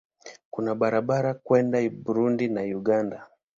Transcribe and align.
Kuna 0.51 0.75
barabara 0.75 1.33
kwenda 1.33 1.79
Burundi 2.03 2.45
na 2.53 2.61
Uganda. 2.61 3.27